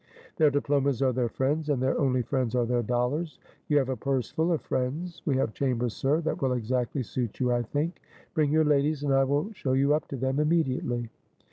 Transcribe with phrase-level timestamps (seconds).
[0.37, 3.95] Their diplomas are their friends; and their only friends are their dollars; you have a
[3.95, 5.21] purse full of friends.
[5.25, 8.01] We have chambers, sir, that will exactly suit you, I think.
[8.33, 11.11] Bring your ladies and I will show you up to them immediately."